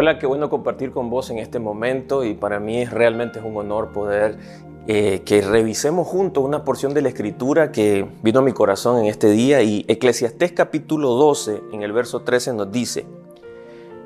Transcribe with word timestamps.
Hola, 0.00 0.20
qué 0.20 0.28
bueno 0.28 0.48
compartir 0.48 0.92
con 0.92 1.10
vos 1.10 1.28
en 1.30 1.40
este 1.40 1.58
momento 1.58 2.22
y 2.22 2.34
para 2.34 2.60
mí 2.60 2.84
realmente 2.84 3.40
es 3.40 3.44
un 3.44 3.56
honor 3.56 3.90
poder 3.90 4.38
eh, 4.86 5.22
que 5.24 5.40
revisemos 5.40 6.06
juntos 6.06 6.44
una 6.44 6.62
porción 6.62 6.94
de 6.94 7.02
la 7.02 7.08
escritura 7.08 7.72
que 7.72 8.06
vino 8.22 8.38
a 8.38 8.42
mi 8.42 8.52
corazón 8.52 9.00
en 9.00 9.06
este 9.06 9.28
día 9.28 9.60
y 9.62 9.84
Eclesiastés 9.88 10.52
capítulo 10.52 11.14
12 11.14 11.62
en 11.72 11.82
el 11.82 11.90
verso 11.90 12.20
13 12.20 12.52
nos 12.52 12.70
dice, 12.70 13.06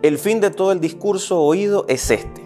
el 0.00 0.16
fin 0.16 0.40
de 0.40 0.48
todo 0.50 0.72
el 0.72 0.80
discurso 0.80 1.42
oído 1.42 1.84
es 1.88 2.10
este, 2.10 2.40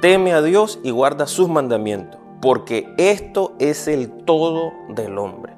teme 0.00 0.32
a 0.32 0.40
Dios 0.40 0.78
y 0.84 0.92
guarda 0.92 1.26
sus 1.26 1.48
mandamientos, 1.48 2.20
porque 2.40 2.88
esto 2.98 3.54
es 3.58 3.88
el 3.88 4.12
todo 4.12 4.72
del 4.90 5.18
hombre. 5.18 5.55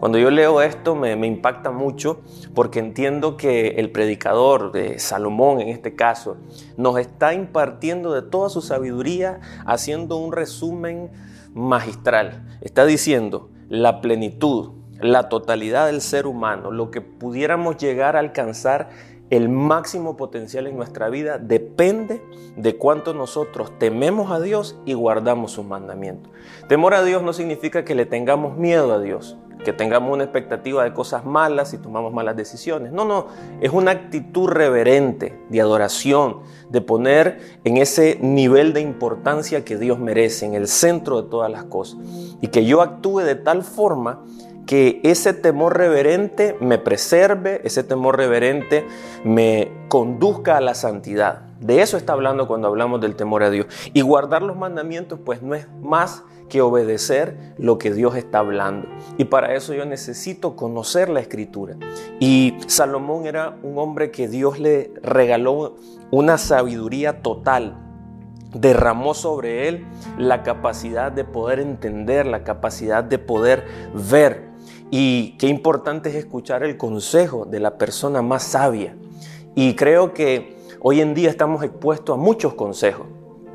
Cuando 0.00 0.16
yo 0.16 0.30
leo 0.30 0.62
esto 0.62 0.94
me, 0.94 1.12
impacta 1.26 1.70
mucho 1.70 2.20
porque 2.54 2.78
entiendo 2.78 3.36
que 3.36 3.72
el 3.76 3.90
predicador 3.90 4.72
de 4.72 4.98
Salomón 4.98 5.60
en 5.60 5.68
este 5.68 5.94
caso 5.94 6.38
nos 6.78 6.98
está 6.98 7.34
impartiendo 7.34 8.14
de 8.14 8.22
toda 8.22 8.48
su 8.48 8.62
sabiduría 8.62 9.40
haciendo 9.66 10.16
un 10.16 10.32
resumen 10.32 11.10
magistral. 11.52 12.48
Está 12.62 12.86
diciendo 12.86 13.50
la 13.68 14.00
plenitud, 14.00 14.70
la 15.00 15.28
totalidad 15.28 15.88
del 15.88 16.00
ser 16.00 16.26
humano, 16.26 16.70
lo 16.70 16.90
que 16.90 17.02
pudiéramos 17.02 17.76
llegar 17.76 18.16
a 18.16 18.20
alcanzar 18.20 18.88
el 19.28 19.50
máximo 19.50 20.16
potencial 20.16 20.66
en 20.66 20.78
nuestra 20.78 21.10
vida 21.10 21.36
depende 21.36 22.22
de 22.56 22.76
cuánto 22.76 23.12
nosotros 23.12 23.78
tememos 23.78 24.32
a 24.32 24.40
Dios 24.40 24.78
y 24.86 24.94
guardamos 24.94 25.52
sus 25.52 25.66
mandamientos. 25.66 26.32
Temor 26.68 26.94
a 26.94 27.04
Dios 27.04 27.22
no 27.22 27.34
significa 27.34 27.84
que 27.84 27.94
le 27.94 28.06
tengamos 28.06 28.56
miedo 28.56 28.94
a 28.94 28.98
Dios 28.98 29.36
que 29.64 29.72
tengamos 29.72 30.12
una 30.12 30.24
expectativa 30.24 30.84
de 30.84 30.92
cosas 30.92 31.24
malas 31.24 31.74
y 31.74 31.78
tomamos 31.78 32.12
malas 32.12 32.36
decisiones. 32.36 32.92
No, 32.92 33.04
no, 33.04 33.26
es 33.60 33.70
una 33.70 33.90
actitud 33.90 34.48
reverente 34.48 35.38
de 35.48 35.60
adoración, 35.60 36.38
de 36.68 36.80
poner 36.80 37.58
en 37.64 37.76
ese 37.76 38.18
nivel 38.20 38.72
de 38.72 38.80
importancia 38.80 39.64
que 39.64 39.76
Dios 39.76 39.98
merece, 39.98 40.46
en 40.46 40.54
el 40.54 40.68
centro 40.68 41.22
de 41.22 41.28
todas 41.28 41.50
las 41.50 41.64
cosas. 41.64 41.98
Y 42.40 42.48
que 42.48 42.64
yo 42.64 42.80
actúe 42.80 43.20
de 43.20 43.34
tal 43.34 43.62
forma 43.62 44.24
que 44.70 45.00
ese 45.02 45.34
temor 45.34 45.76
reverente 45.76 46.56
me 46.60 46.78
preserve, 46.78 47.60
ese 47.64 47.82
temor 47.82 48.16
reverente 48.16 48.86
me 49.24 49.68
conduzca 49.88 50.58
a 50.58 50.60
la 50.60 50.76
santidad. 50.76 51.40
De 51.58 51.82
eso 51.82 51.96
está 51.96 52.12
hablando 52.12 52.46
cuando 52.46 52.68
hablamos 52.68 53.00
del 53.00 53.16
temor 53.16 53.42
a 53.42 53.50
Dios. 53.50 53.66
Y 53.94 54.02
guardar 54.02 54.42
los 54.42 54.56
mandamientos 54.56 55.18
pues 55.24 55.42
no 55.42 55.56
es 55.56 55.66
más 55.82 56.22
que 56.48 56.62
obedecer 56.62 57.36
lo 57.58 57.78
que 57.78 57.92
Dios 57.92 58.14
está 58.14 58.38
hablando. 58.38 58.86
Y 59.18 59.24
para 59.24 59.56
eso 59.56 59.74
yo 59.74 59.84
necesito 59.86 60.54
conocer 60.54 61.08
la 61.08 61.18
escritura. 61.18 61.74
Y 62.20 62.54
Salomón 62.68 63.26
era 63.26 63.56
un 63.64 63.76
hombre 63.76 64.12
que 64.12 64.28
Dios 64.28 64.60
le 64.60 64.92
regaló 65.02 65.78
una 66.12 66.38
sabiduría 66.38 67.22
total 67.22 67.76
derramó 68.54 69.14
sobre 69.14 69.68
él 69.68 69.86
la 70.18 70.42
capacidad 70.42 71.12
de 71.12 71.24
poder 71.24 71.60
entender, 71.60 72.26
la 72.26 72.42
capacidad 72.44 73.02
de 73.02 73.18
poder 73.18 73.64
ver. 73.94 74.49
Y 74.90 75.36
qué 75.38 75.46
importante 75.46 76.08
es 76.08 76.16
escuchar 76.16 76.64
el 76.64 76.76
consejo 76.76 77.44
de 77.44 77.60
la 77.60 77.78
persona 77.78 78.22
más 78.22 78.42
sabia. 78.42 78.96
Y 79.54 79.76
creo 79.76 80.12
que 80.12 80.56
hoy 80.80 81.00
en 81.00 81.14
día 81.14 81.30
estamos 81.30 81.62
expuestos 81.62 82.18
a 82.18 82.20
muchos 82.20 82.54
consejos. 82.54 83.06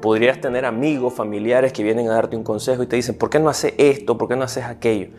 Podrías 0.02 0.40
tener 0.40 0.66
amigos, 0.66 1.14
familiares 1.14 1.74
que 1.74 1.84
vienen 1.84 2.08
a 2.08 2.14
darte 2.14 2.38
un 2.38 2.44
consejo 2.44 2.84
y 2.84 2.88
te 2.88 2.96
dicen, 2.96 3.18
¿por 3.18 3.30
qué 3.30 3.40
no 3.40 3.50
haces 3.50 3.74
esto? 3.78 4.18
¿Por 4.18 4.30
qué 4.30 4.36
no 4.38 4.44
haces 4.44 4.64
aquello? 4.64 5.10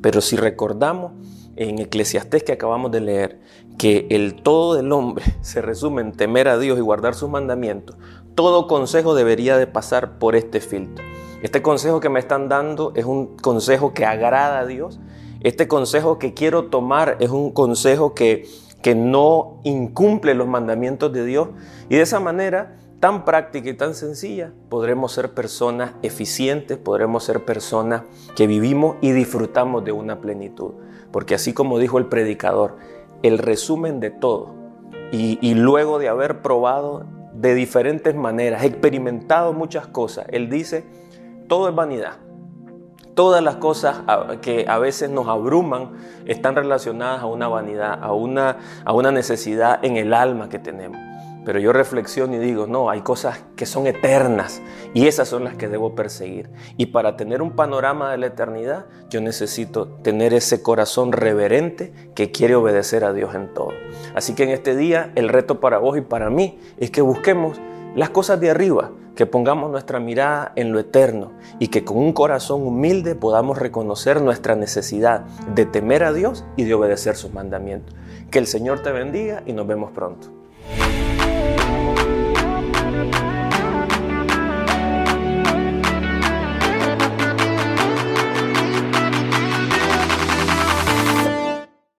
Pero 0.00 0.20
si 0.20 0.36
recordamos 0.36 1.12
en 1.56 1.80
Eclesiastés 1.80 2.44
que 2.44 2.52
acabamos 2.52 2.92
de 2.92 3.00
leer, 3.00 3.40
que 3.76 4.06
el 4.10 4.42
todo 4.42 4.74
del 4.74 4.92
hombre 4.92 5.24
se 5.40 5.60
resume 5.60 6.02
en 6.02 6.12
temer 6.12 6.46
a 6.46 6.58
Dios 6.58 6.78
y 6.78 6.82
guardar 6.82 7.14
sus 7.14 7.30
mandamientos, 7.30 7.96
todo 8.36 8.68
consejo 8.68 9.14
debería 9.14 9.56
de 9.56 9.66
pasar 9.66 10.18
por 10.18 10.36
este 10.36 10.60
filtro. 10.60 11.04
Este 11.42 11.62
consejo 11.62 12.00
que 12.00 12.08
me 12.08 12.20
están 12.20 12.48
dando 12.48 12.92
es 12.94 13.04
un 13.04 13.36
consejo 13.36 13.92
que 13.92 14.04
agrada 14.04 14.60
a 14.60 14.66
Dios, 14.66 14.98
este 15.44 15.68
consejo 15.68 16.18
que 16.18 16.32
quiero 16.32 16.64
tomar 16.64 17.18
es 17.20 17.28
un 17.28 17.52
consejo 17.52 18.14
que, 18.14 18.48
que 18.82 18.94
no 18.94 19.60
incumple 19.62 20.34
los 20.34 20.48
mandamientos 20.48 21.12
de 21.12 21.24
Dios 21.26 21.50
y 21.90 21.96
de 21.96 22.00
esa 22.00 22.18
manera 22.18 22.78
tan 22.98 23.26
práctica 23.26 23.68
y 23.68 23.74
tan 23.74 23.94
sencilla 23.94 24.52
podremos 24.70 25.12
ser 25.12 25.34
personas 25.34 25.92
eficientes, 26.02 26.78
podremos 26.78 27.24
ser 27.24 27.44
personas 27.44 28.04
que 28.34 28.46
vivimos 28.46 28.96
y 29.02 29.12
disfrutamos 29.12 29.84
de 29.84 29.92
una 29.92 30.22
plenitud. 30.22 30.72
Porque 31.12 31.34
así 31.34 31.52
como 31.52 31.78
dijo 31.78 31.98
el 31.98 32.06
predicador, 32.06 32.78
el 33.22 33.36
resumen 33.36 34.00
de 34.00 34.10
todo 34.10 34.54
y, 35.12 35.38
y 35.42 35.54
luego 35.54 35.98
de 35.98 36.08
haber 36.08 36.40
probado 36.40 37.04
de 37.34 37.54
diferentes 37.54 38.14
maneras, 38.14 38.64
experimentado 38.64 39.52
muchas 39.52 39.86
cosas, 39.88 40.24
él 40.30 40.48
dice, 40.48 40.86
todo 41.48 41.68
es 41.68 41.74
vanidad. 41.74 42.23
Todas 43.14 43.42
las 43.44 43.56
cosas 43.56 43.98
que 44.42 44.66
a 44.68 44.78
veces 44.78 45.08
nos 45.08 45.28
abruman 45.28 45.92
están 46.26 46.56
relacionadas 46.56 47.22
a 47.22 47.26
una 47.26 47.46
vanidad, 47.46 47.98
a 48.02 48.12
una, 48.12 48.58
a 48.84 48.92
una 48.92 49.12
necesidad 49.12 49.84
en 49.84 49.96
el 49.96 50.12
alma 50.12 50.48
que 50.48 50.58
tenemos. 50.58 50.98
Pero 51.44 51.58
yo 51.58 51.72
reflexiono 51.72 52.34
y 52.34 52.38
digo, 52.38 52.66
no, 52.66 52.88
hay 52.88 53.02
cosas 53.02 53.44
que 53.54 53.66
son 53.66 53.86
eternas 53.86 54.62
y 54.94 55.06
esas 55.06 55.28
son 55.28 55.44
las 55.44 55.54
que 55.54 55.68
debo 55.68 55.94
perseguir. 55.94 56.50
Y 56.76 56.86
para 56.86 57.16
tener 57.16 57.42
un 57.42 57.50
panorama 57.52 58.10
de 58.10 58.18
la 58.18 58.26
eternidad, 58.26 58.86
yo 59.10 59.20
necesito 59.20 59.86
tener 59.86 60.32
ese 60.32 60.62
corazón 60.62 61.12
reverente 61.12 61.92
que 62.14 62.32
quiere 62.32 62.54
obedecer 62.54 63.04
a 63.04 63.12
Dios 63.12 63.34
en 63.34 63.52
todo. 63.52 63.72
Así 64.14 64.34
que 64.34 64.44
en 64.44 64.50
este 64.50 64.74
día 64.74 65.12
el 65.16 65.28
reto 65.28 65.60
para 65.60 65.78
vos 65.78 65.98
y 65.98 66.00
para 66.00 66.30
mí 66.30 66.58
es 66.78 66.90
que 66.90 67.02
busquemos 67.02 67.60
las 67.94 68.10
cosas 68.10 68.40
de 68.40 68.50
arriba, 68.50 68.90
que 69.14 69.26
pongamos 69.26 69.70
nuestra 69.70 70.00
mirada 70.00 70.52
en 70.56 70.72
lo 70.72 70.80
eterno 70.80 71.32
y 71.58 71.68
que 71.68 71.84
con 71.84 71.98
un 71.98 72.12
corazón 72.12 72.66
humilde 72.66 73.14
podamos 73.14 73.58
reconocer 73.58 74.20
nuestra 74.20 74.56
necesidad 74.56 75.20
de 75.54 75.66
temer 75.66 76.04
a 76.04 76.12
Dios 76.12 76.44
y 76.56 76.64
de 76.64 76.74
obedecer 76.74 77.16
sus 77.16 77.32
mandamientos. 77.32 77.94
Que 78.30 78.38
el 78.38 78.46
Señor 78.46 78.82
te 78.82 78.92
bendiga 78.92 79.42
y 79.46 79.52
nos 79.52 79.66
vemos 79.66 79.92
pronto. 79.92 80.43